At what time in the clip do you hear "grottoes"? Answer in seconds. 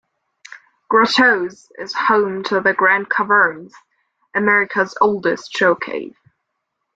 0.89-1.71